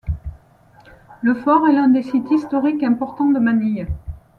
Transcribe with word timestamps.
Le 1.21 1.35
fort 1.35 1.67
est 1.67 1.73
l'un 1.73 1.87
des 1.87 2.01
sites 2.01 2.31
historiques 2.31 2.81
importants 2.81 3.29
de 3.29 3.37
Manille. 3.37 3.85